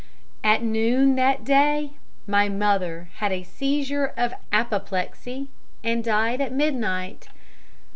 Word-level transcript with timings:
At 0.43 0.63
noon 0.63 1.13
that 1.17 1.43
day 1.43 1.91
my 2.25 2.49
mother 2.49 3.11
had 3.17 3.31
a 3.31 3.43
seizure 3.43 4.13
of 4.17 4.33
apoplexy, 4.51 5.47
and 5.83 6.03
died 6.03 6.41
at 6.41 6.51
midnight. 6.51 7.27